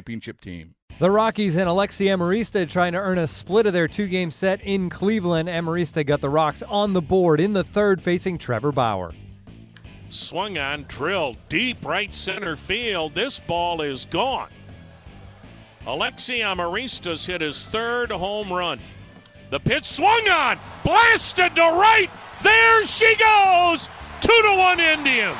[0.00, 0.74] championship team.
[0.98, 4.60] The Rockies and Alexi Amarista trying to earn a split of their two game set
[4.62, 5.48] in Cleveland.
[5.48, 9.12] Amarista got the Rocks on the board in the third, facing Trevor Bauer.
[10.08, 13.14] Swung on, drilled deep right center field.
[13.14, 14.48] This ball is gone.
[15.86, 18.80] Alexi Amarista's hit his third home run.
[19.50, 22.10] The pitch swung on, blasted to right.
[22.42, 23.88] There she goes.
[24.20, 25.36] Two to one Indians.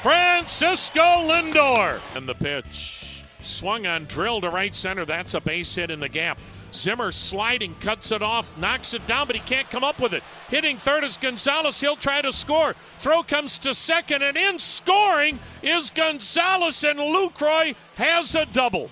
[0.00, 2.00] Francisco Lindor.
[2.14, 3.24] And the pitch.
[3.42, 5.04] Swung on, drilled to right center.
[5.04, 6.38] That's a base hit in the gap.
[6.72, 10.22] Zimmer sliding, cuts it off, knocks it down, but he can't come up with it.
[10.48, 11.80] Hitting third is Gonzalez.
[11.80, 12.74] He'll try to score.
[12.98, 18.90] Throw comes to second, and in scoring is Gonzalez, and Lucroy has a double.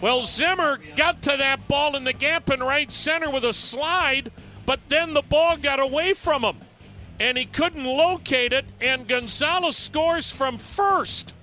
[0.00, 4.32] Well, Zimmer got to that ball in the gap in right center with a slide,
[4.64, 6.56] but then the ball got away from him,
[7.20, 11.34] and he couldn't locate it, and Gonzalez scores from first.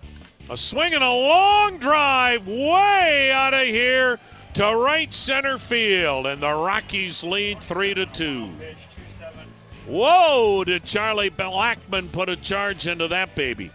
[0.49, 4.19] A swing and a long drive way out of here
[4.53, 8.49] to right center field, and the Rockies lead three to two.
[9.87, 10.63] Whoa!
[10.63, 13.71] Did Charlie Blackmon put a charge into that baby?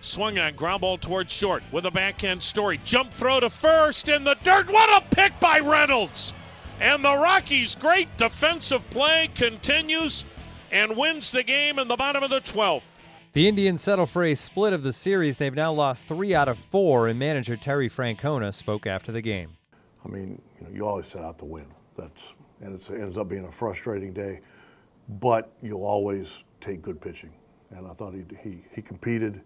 [0.00, 2.80] Swung on ground ball towards short with a backhand story.
[2.84, 4.70] Jump throw to first in the dirt.
[4.70, 6.32] What a pick by Reynolds!
[6.80, 10.24] And the Rockies' great defensive play continues
[10.70, 12.82] and wins the game in the bottom of the 12th.
[13.32, 15.36] The Indians settle for a split of the series.
[15.36, 19.56] They've now lost three out of four, and manager Terry Francona spoke after the game.
[20.04, 21.66] I mean, you, know, you always set out to win.
[21.96, 24.40] That's and it ends up being a frustrating day,
[25.20, 27.32] but you'll always take good pitching.
[27.70, 29.40] And I thought he he, he competed.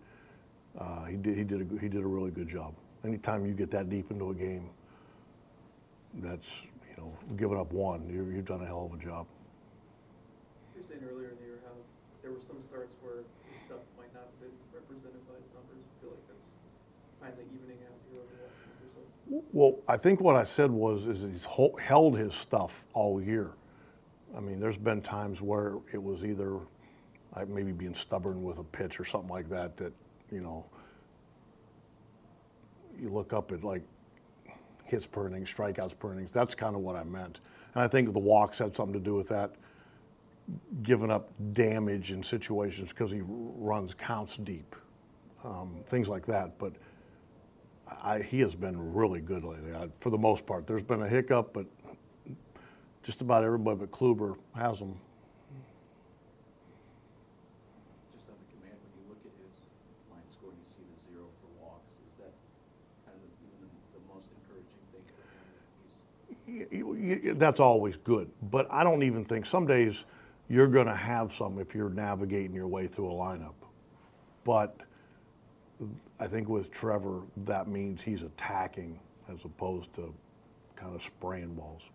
[0.78, 2.74] Uh, he did he did a, he did a really good job.
[3.04, 4.70] Anytime you get that deep into a game,
[6.14, 9.26] that's you know giving up one, you you've done a hell of a job.
[10.94, 11.72] Saying earlier in the year how
[12.22, 13.16] there were some starts where
[13.50, 15.82] his stuff might not have been represented by his numbers.
[15.82, 16.47] I feel like that's
[17.21, 19.44] finally evening out here over the last month or so.
[19.53, 21.49] Well, I think what I said was is he's
[21.81, 23.53] held his stuff all year.
[24.37, 26.60] I mean, there's been times where it was either
[27.49, 29.77] maybe being stubborn with a pitch or something like that.
[29.77, 29.93] That
[30.31, 30.65] you know,
[33.00, 33.83] you look up at like
[34.84, 36.31] hits per inning, strikeouts per innings.
[36.31, 37.41] That's kind of what I meant,
[37.75, 39.56] and I think the walks had something to do with that.
[40.82, 44.77] Giving up damage in situations because he runs counts deep,
[45.44, 46.59] um, things like that.
[46.59, 46.75] But
[48.03, 50.66] I, he has been really good lately, I, for the most part.
[50.66, 51.66] There's been a hiccup, but
[53.04, 54.97] just about everybody but Kluber has them.
[58.15, 59.54] Just on the command, when you look at his
[60.10, 62.33] line score and you see the zero for walks, is that
[63.06, 65.47] kind of even the, the most encouraging thing for him?
[65.54, 65.97] that He's
[66.47, 70.04] Y- y- That's always good, but I don't even think some days
[70.49, 73.55] you're going to have some if you're navigating your way through a lineup.
[74.44, 74.77] But
[76.21, 79.00] I think with Trevor, that means he's attacking
[79.33, 80.15] as opposed to
[80.77, 81.91] kind of spraying balls.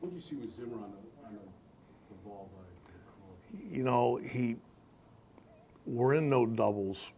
[0.00, 1.40] What do you see with Zimmer on the, on the,
[2.24, 2.62] ball by
[3.70, 4.56] you know, he,
[5.86, 7.12] we're in no doubles,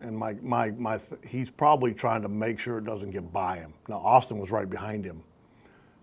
[0.00, 3.56] and my, my, my, th- he's probably trying to make sure it doesn't get by
[3.56, 3.72] him.
[3.88, 5.22] Now, Austin was right behind him.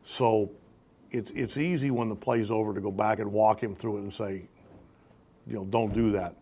[0.03, 0.51] So
[1.11, 4.01] it's, it's easy when the play's over to go back and walk him through it
[4.01, 4.47] and say,
[5.45, 6.35] you know, don't do that.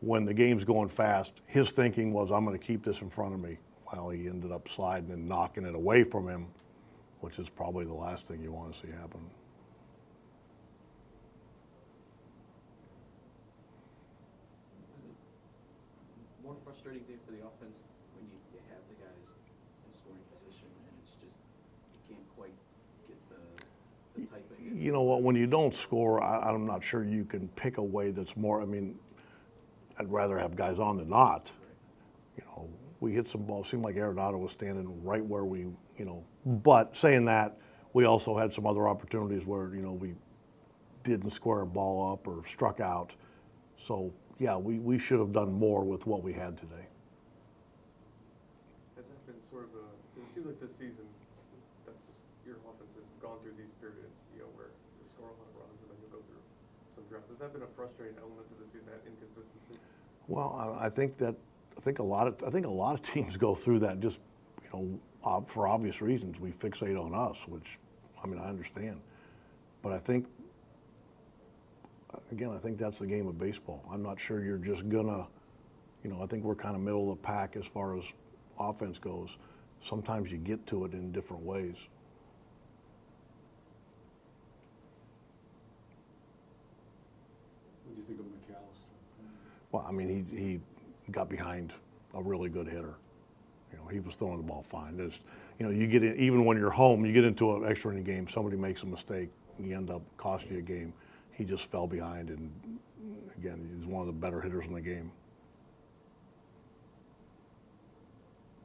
[0.00, 3.34] When the game's going fast, his thinking was, I'm going to keep this in front
[3.34, 3.58] of me.
[3.92, 6.48] Well, he ended up sliding and knocking it away from him,
[7.20, 9.30] which is probably the last thing you want to see happen.
[16.46, 17.74] more frustrating day for the offense
[18.14, 19.34] when you, you have the guys
[19.82, 22.54] in scoring position and it's just you can't quite
[23.10, 23.42] get the,
[24.14, 25.22] the type of You know what?
[25.22, 28.60] When you don't score, I, I'm not sure you can pick a way that's more.
[28.60, 28.98] I mean,
[29.98, 31.50] I'd rather have guys on than not.
[32.36, 32.68] You know,
[33.00, 33.68] we hit some balls.
[33.68, 35.60] Seemed like Arenado was standing right where we,
[35.96, 36.24] you know.
[36.44, 36.56] Hmm.
[36.56, 37.56] But saying that,
[37.94, 40.14] we also had some other opportunities where you know we
[41.04, 43.14] didn't square a ball up or struck out.
[43.78, 46.84] So yeah, we, we should have done more with what we had today.
[48.96, 49.86] Has that been sort of a,
[50.20, 51.06] it seems like this season,
[51.86, 51.96] that's,
[52.44, 54.68] your offense has gone through these periods, you know, where
[55.00, 56.44] you score a lot of runs and then you'll go through
[57.28, 59.80] Has that been a frustrating element to the season, that inconsistency?
[60.28, 61.34] Well, I, I think that
[61.76, 64.20] I think a lot of I think a lot of teams go through that just
[64.62, 66.40] you know ob- for obvious reasons.
[66.40, 67.78] We fixate on us, which
[68.22, 69.00] I mean I understand,
[69.82, 70.26] but I think
[72.32, 73.84] again I think that's the game of baseball.
[73.90, 75.26] I'm not sure you're just gonna,
[76.02, 78.04] you know, I think we're kind of middle of the pack as far as
[78.58, 79.36] offense goes.
[79.82, 81.88] Sometimes you get to it in different ways.
[87.84, 88.96] What do you think of McAllister?
[89.72, 90.60] Well, I mean, he,
[91.04, 91.72] he got behind
[92.14, 92.94] a really good hitter.
[93.72, 94.96] You know, he was throwing the ball fine.
[94.96, 95.20] There's,
[95.58, 98.04] you know, you get in, even when you're home, you get into an extra inning
[98.04, 99.28] game, somebody makes a mistake,
[99.58, 100.92] you end up costing you a game.
[101.32, 102.50] He just fell behind, and
[103.36, 105.10] again, he's one of the better hitters in the game.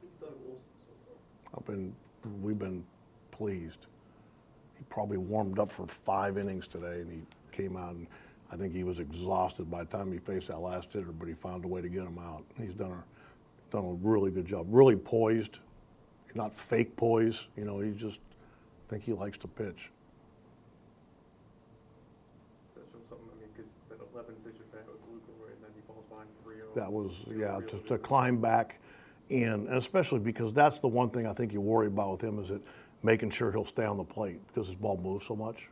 [0.00, 1.58] have you thought of Olson so far?
[1.58, 1.94] I've been,
[2.40, 2.84] we've been
[3.30, 3.86] pleased.
[4.78, 7.20] He probably warmed up for five innings today, and he
[7.54, 8.06] came out, and
[8.52, 11.32] I think he was exhausted by the time he faced that last hitter, but he
[11.32, 12.44] found a way to get him out.
[12.60, 13.04] He's done a,
[13.74, 14.66] done a really good job.
[14.68, 15.60] Really poised,
[16.34, 17.46] not fake poise.
[17.56, 18.20] You know, he just,
[18.86, 19.90] I think he likes to pitch.
[22.74, 25.80] That show something, I mean, because that eleven pitch bat with Luke and then he
[25.86, 26.74] falls behind three oh.
[26.78, 28.80] That was, yeah, to, to climb back
[29.30, 32.38] in, and especially because that's the one thing I think you worry about with him
[32.38, 32.60] is that
[33.02, 35.68] making sure he'll stay on the plate because his ball moves so much.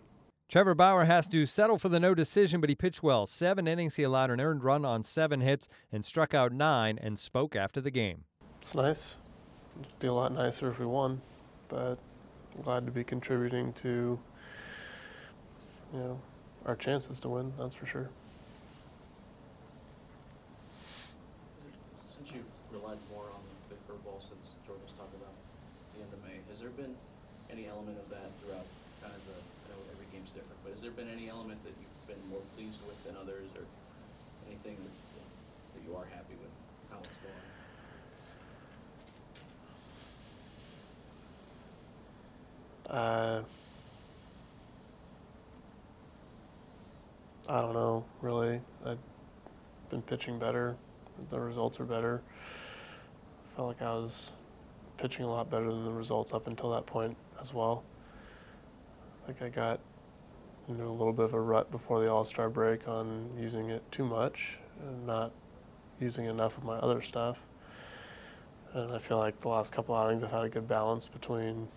[0.50, 3.24] Trevor Bauer has to settle for the no decision, but he pitched well.
[3.24, 7.20] Seven innings, he allowed an earned run on seven hits and struck out nine and
[7.20, 8.24] spoke after the game.
[8.60, 9.16] It's nice.
[9.78, 11.22] It'd be a lot nicer if we won,
[11.68, 11.98] but
[12.56, 14.18] I'm glad to be contributing to,
[15.92, 16.20] you know,
[16.66, 17.52] our chances to win.
[17.56, 18.10] That's for sure.
[22.12, 22.42] Since you
[22.72, 25.32] relied more on the curveball since George was talking about
[25.94, 26.96] the end of May, has there been
[27.52, 28.66] any element of that throughout
[29.00, 29.38] kind of the,
[30.26, 33.48] Different, but has there been any element that you've been more pleased with than others
[33.56, 33.62] or
[34.46, 34.92] anything that,
[35.74, 36.50] that you are happy with
[36.88, 37.08] how it's
[42.86, 42.96] going?
[42.96, 43.42] Uh,
[47.48, 48.60] I don't know, really.
[48.84, 48.98] I've
[49.90, 50.76] been pitching better.
[51.30, 52.22] The results are better.
[53.52, 54.32] I Felt like I was
[54.96, 57.82] pitching a lot better than the results up until that point as well.
[59.22, 59.80] I think I got
[60.70, 63.82] into a little bit of a rut before the All Star break on using it
[63.90, 65.32] too much and not
[66.00, 67.38] using enough of my other stuff.
[68.72, 71.68] And I feel like the last couple outings I've had a good balance between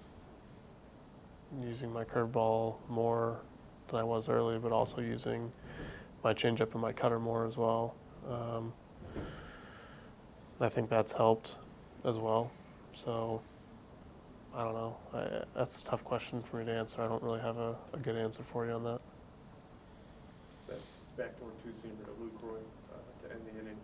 [1.62, 3.40] using my curveball more
[3.88, 5.52] than I was early, but also using
[6.24, 7.96] my changeup and my cutter more as well.
[8.30, 8.74] Um,
[10.60, 11.56] I think that's helped
[12.06, 12.52] as well.
[13.04, 13.42] So
[14.54, 14.96] I don't know.
[15.14, 17.02] I, that's a tough question for me to answer.
[17.02, 19.02] I don't really have a, a good answer for you on that.
[20.70, 20.78] That
[21.18, 22.62] backdoor two seamer to Lucroy
[22.94, 23.78] uh, to end the inning.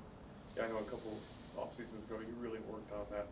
[0.56, 1.18] Yeah, I know a couple
[1.58, 3.26] off seasons ago you really worked on that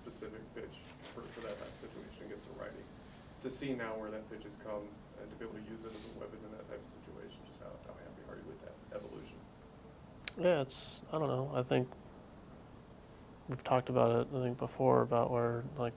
[0.00, 0.80] specific pitch
[1.12, 2.80] for, for that type of situation against a righty.
[3.44, 4.88] To see now where that pitch has come
[5.20, 7.36] and to be able to use it as a weapon in that type of situation,
[7.52, 9.36] just how, how happy are you with that evolution?
[10.40, 11.52] Yeah, it's I don't know.
[11.52, 11.84] I think
[13.52, 14.28] we've talked about it.
[14.32, 15.92] I think before about where like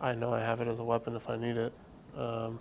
[0.00, 1.72] I know I have it as a weapon if I need it.
[2.16, 2.60] Um,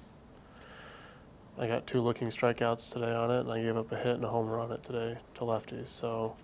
[1.60, 4.26] I got two looking strikeouts today on it, and I gave up a hit and
[4.26, 5.88] a home run it today to lefties.
[5.88, 6.36] So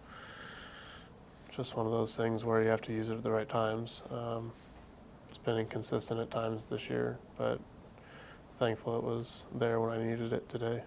[1.51, 4.03] just one of those things where you have to use it at the right times.
[4.11, 4.51] Um,
[5.29, 7.59] it's been inconsistent at times this year, but
[8.57, 10.83] thankful it was there when I needed it today.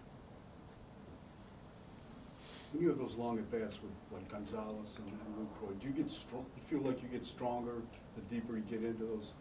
[2.73, 5.93] When you have those long at bats with like Gonzalez and, and Lucroy, do you
[5.93, 7.83] get strong, you feel like you get stronger
[8.15, 9.33] the deeper you get into those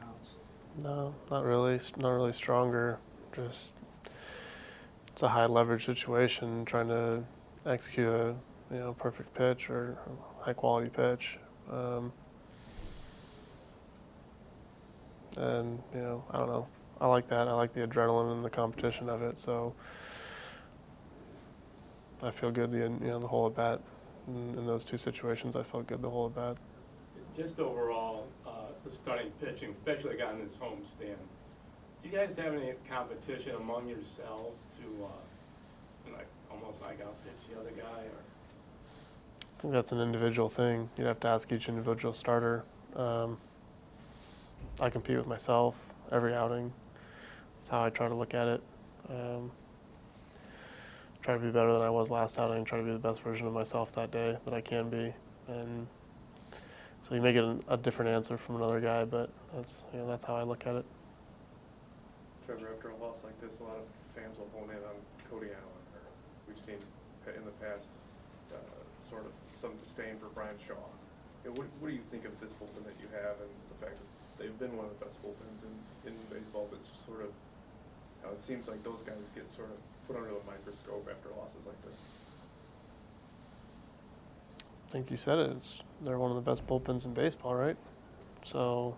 [0.00, 0.36] counts?
[0.82, 1.78] No, not really.
[1.98, 2.98] Not really stronger.
[3.34, 3.72] Just
[5.08, 7.22] it's a high leverage situation, trying to
[7.66, 8.34] execute a
[8.70, 9.98] you know perfect pitch or
[10.40, 11.38] high quality pitch.
[11.70, 12.12] Um,
[15.36, 16.66] and you know, I don't know.
[17.00, 17.48] I like that.
[17.48, 19.38] I like the adrenaline and the competition of it.
[19.38, 19.74] So
[22.22, 22.70] I feel good.
[22.70, 23.80] The you know the whole at bat
[24.26, 25.56] in, in those two situations.
[25.56, 26.56] I felt good the whole at bat.
[27.36, 31.16] Just overall, uh, the starting pitching, especially a guy in this homestand,
[32.02, 37.60] Do you guys have any competition among yourselves to, uh, like, almost like outpitch the
[37.60, 38.22] other guy, or?
[39.42, 40.88] I think that's an individual thing.
[40.96, 42.64] You'd have to ask each individual starter.
[42.96, 43.36] Um,
[44.80, 46.72] I compete with myself every outing.
[47.58, 48.62] That's how I try to look at it.
[49.10, 49.50] Um,
[51.20, 52.64] try to be better than I was last outing.
[52.64, 55.12] Try to be the best version of myself that day that I can be.
[55.48, 55.86] And
[57.10, 60.06] so you may get a, a different answer from another guy, but that's you know
[60.06, 60.86] that's how I look at it.
[62.46, 64.94] Trevor, after a loss like this, a lot of fans will hone in on
[65.26, 65.84] Cody Allen.
[65.98, 66.06] Or
[66.46, 66.78] we've seen
[67.26, 67.90] in the past
[68.54, 68.62] uh,
[69.02, 70.78] sort of some disdain for Bryan Shaw.
[71.42, 73.98] You what, what do you think of this bullpen that you have and the fact
[73.98, 75.74] that they've been one of the best bullpens in,
[76.06, 79.50] in baseball, but it's just sort of, you know, it seems like those guys get
[79.50, 81.98] sort of put under the microscope after losses like this.
[84.90, 85.50] I think you said it.
[85.52, 87.76] It's, they're one of the best bullpens in baseball, right?
[88.42, 88.96] So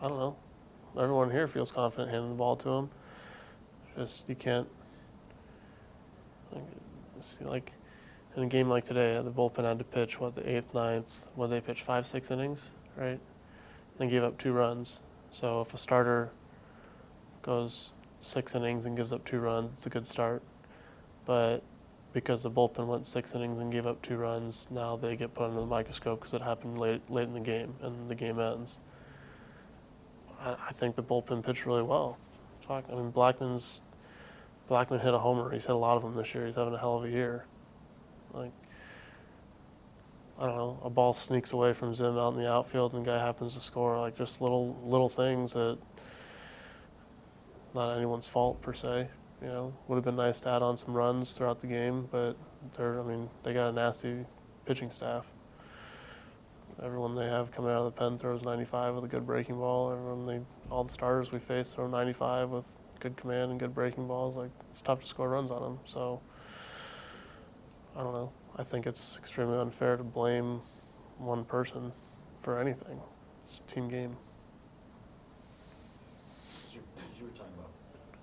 [0.00, 0.36] I don't know.
[0.98, 2.90] Everyone here feels confident handing the ball to them.
[3.94, 4.66] Just you can't.
[6.50, 6.62] Like,
[7.18, 7.72] see, like
[8.34, 11.30] in a game like today, the bullpen had to pitch what the eighth, ninth.
[11.34, 13.20] What they pitch five, six innings, right?
[13.98, 15.00] They gave up two runs.
[15.30, 16.30] So if a starter
[17.42, 20.42] goes six innings and gives up two runs, it's a good start.
[21.26, 21.62] But
[22.14, 25.48] because the bullpen went six innings and gave up two runs, now they get put
[25.48, 28.78] under the microscope because it happened late late in the game and the game ends.
[30.40, 32.16] I, I think the bullpen pitched really well.
[32.60, 33.82] Fuck, I mean Blackmon's
[34.70, 35.52] Blackmon hit a homer.
[35.52, 36.46] He's hit a lot of them this year.
[36.46, 37.44] He's having a hell of a year.
[38.32, 38.52] Like
[40.38, 43.10] I don't know, a ball sneaks away from Zim out in the outfield and the
[43.10, 43.98] guy happens to score.
[43.98, 45.78] Like just little little things that
[47.74, 49.08] not anyone's fault per se.
[49.42, 52.36] You know, would have been nice to add on some runs throughout the game, but
[52.76, 54.24] they're I mean they got a nasty
[54.64, 55.26] pitching staff.
[56.82, 59.92] Everyone they have coming out of the pen throws 95 with a good breaking ball.
[59.92, 62.66] Everyone they all the starters we face throw 95 with
[63.00, 64.34] good command and good breaking balls.
[64.34, 65.78] Like it's tough to score runs on them.
[65.84, 66.20] So
[67.96, 68.32] I don't know.
[68.56, 70.62] I think it's extremely unfair to blame
[71.18, 71.92] one person
[72.40, 72.98] for anything.
[73.44, 74.16] It's a team game.
[76.48, 77.74] As you, as you were talking about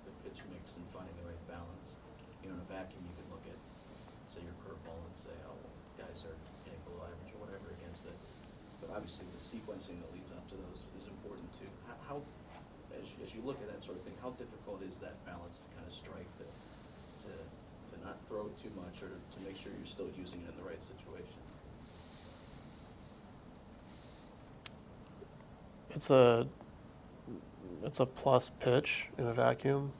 [0.02, 2.00] the pitch mix and finding the right balance,
[2.42, 3.60] you know, in a vacuum, you could look at,
[4.26, 8.08] say, your curveball and say, oh, well, guys are hitting below average or whatever against
[8.08, 8.16] it.
[8.80, 11.66] But obviously, the sequencing that leads up to those is important too.
[12.06, 12.22] How,
[12.94, 15.58] as, you- as you look at that sort of thing, how difficult is that balance
[15.58, 16.46] to kind of strike to,
[17.26, 20.56] to, to not throw too much or to make sure you're still using it in
[20.62, 21.34] the right situation?
[25.94, 26.46] It's a
[27.84, 29.92] it's a plus pitch in a vacuum.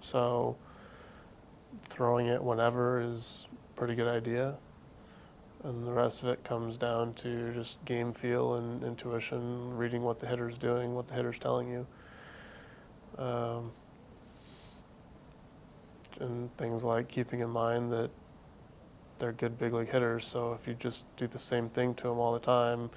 [0.00, 0.56] So
[1.82, 4.54] throwing it whenever is a pretty good idea.
[5.62, 10.18] And the rest of it comes down to just game feel and intuition, reading what
[10.18, 11.86] the hitter's doing, what the hitter's telling you.
[13.18, 13.72] Um,
[16.18, 18.10] and things like keeping in mind that
[19.18, 20.26] they're good big league hitters.
[20.26, 22.90] So if you just do the same thing to them all the time,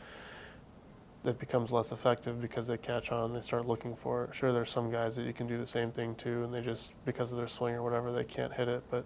[1.25, 4.35] it becomes less effective because they catch on, they start looking for it.
[4.35, 6.91] Sure, there's some guys that you can do the same thing to, and they just
[7.05, 8.83] because of their swing or whatever, they can't hit it.
[8.89, 9.05] But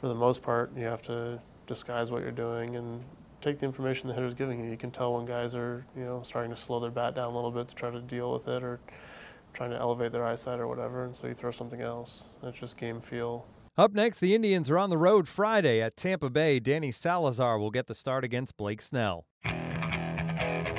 [0.00, 3.02] for the most part, you have to disguise what you're doing and
[3.40, 4.70] take the information the hitter's giving you.
[4.70, 7.34] You can tell when guys are, you know, starting to slow their bat down a
[7.34, 8.80] little bit to try to deal with it or
[9.52, 12.24] trying to elevate their eyesight or whatever, and so you throw something else.
[12.42, 13.46] It's just game feel.
[13.76, 16.60] Up next, the Indians are on the road Friday at Tampa Bay.
[16.60, 19.26] Danny Salazar will get the start against Blake Snell.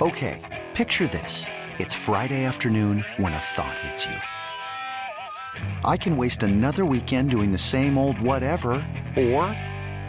[0.02, 1.46] Okay, picture this.
[1.78, 4.16] It's Friday afternoon when a thought hits you.
[5.86, 8.74] I can waste another weekend doing the same old whatever,
[9.18, 9.56] or